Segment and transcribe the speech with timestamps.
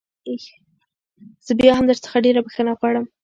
[1.45, 3.05] زه بيا هم درڅخه ډېره بخښنه غواړم.